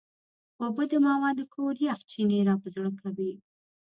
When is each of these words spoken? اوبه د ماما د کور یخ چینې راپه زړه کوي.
اوبه 0.63 0.83
د 0.91 0.93
ماما 1.05 1.29
د 1.35 1.41
کور 1.53 1.73
یخ 1.87 1.99
چینې 2.11 2.39
راپه 2.49 2.67
زړه 2.75 2.91
کوي. 3.01 3.31